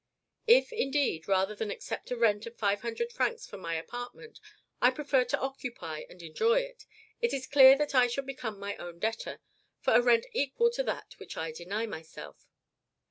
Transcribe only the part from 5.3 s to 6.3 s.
occupy and